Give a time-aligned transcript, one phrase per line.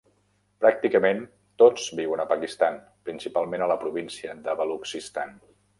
[0.63, 1.21] Pràcticament
[1.63, 5.43] tots viuen a Pakistan, principalment a la província de Balutxistan.